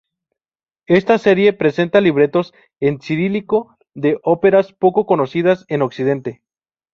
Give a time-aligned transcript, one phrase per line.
[0.87, 6.41] Esta serie presenta libretos en cirílico de óperas poco conocidas en Occidente.